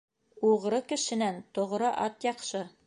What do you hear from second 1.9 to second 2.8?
ат яҡшы.